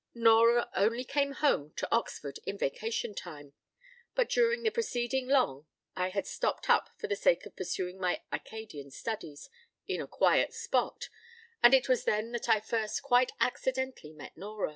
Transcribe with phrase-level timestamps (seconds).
[0.15, 3.53] Nora only came home to Oxford in vacation time:
[4.15, 8.23] but during the preceding Long I had stopped up for the sake of pursuing my
[8.33, 9.47] Accadian studies
[9.85, 11.09] in a quiet spot,
[11.61, 14.69] and it was then that I first quite accidentally met Nora.